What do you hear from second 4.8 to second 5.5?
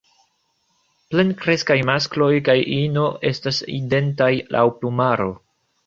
plumaro.